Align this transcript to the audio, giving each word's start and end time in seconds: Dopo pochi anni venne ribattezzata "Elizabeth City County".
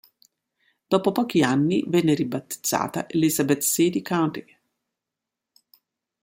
Dopo 0.87 1.11
pochi 1.11 1.43
anni 1.43 1.83
venne 1.85 2.15
ribattezzata 2.15 3.07
"Elizabeth 3.07 3.61
City 3.61 4.01
County". 4.01 4.57